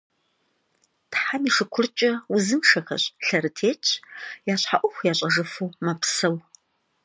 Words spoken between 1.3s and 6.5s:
и шыкуркӀэ, узыншэхэщ, лъэрытетщ, я щхьэ Ӏуэху ящӀэжыфу мэпсэу.